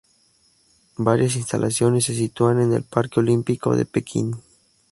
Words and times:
Varias 0.97 1.35
instalaciones 1.35 2.05
se 2.05 2.15
sitúan 2.15 2.59
en 2.59 2.73
el 2.73 2.81
Parque 2.81 3.19
Olímpico 3.19 3.77
de 3.77 3.85
Pekín. 3.85 4.35